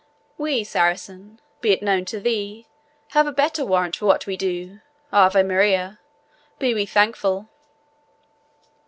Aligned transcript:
We, 0.35 0.63
Saracen, 0.63 1.39
be 1.59 1.73
it 1.73 1.83
known 1.83 2.05
to 2.05 2.19
thee, 2.19 2.65
have 3.09 3.27
a 3.27 3.31
better 3.31 3.63
warrant 3.63 3.95
for 3.95 4.07
what 4.07 4.25
we 4.25 4.35
do 4.35 4.79
Ave 5.13 5.43
Maria! 5.43 5.99
be 6.57 6.73
we 6.73 6.87
thankful." 6.87 7.47